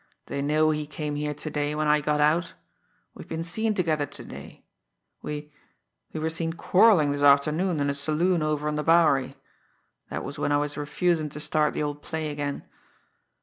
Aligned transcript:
They 0.25 0.41
know 0.41 0.71
he 0.71 0.87
came 0.87 1.13
here 1.15 1.35
to 1.35 1.49
day 1.51 1.75
when 1.75 1.87
I 1.87 2.01
got 2.01 2.19
out. 2.19 2.55
We've 3.13 3.27
been 3.27 3.43
seen 3.43 3.75
together 3.75 4.07
to 4.07 4.25
day. 4.25 4.65
We 5.21 5.53
we 6.11 6.19
were 6.19 6.31
seen 6.31 6.53
quarrelling 6.53 7.11
this 7.11 7.21
afternoon 7.21 7.79
in 7.79 7.87
a 7.87 7.93
saloon 7.93 8.41
over 8.41 8.67
on 8.67 8.77
the 8.77 8.83
Bowery. 8.83 9.37
That 10.09 10.23
was 10.23 10.39
when 10.39 10.51
I 10.51 10.57
was 10.57 10.73
refusin' 10.75 11.29
to 11.29 11.39
start 11.39 11.75
the 11.75 11.83
old 11.83 12.01
play 12.01 12.31
again. 12.31 12.65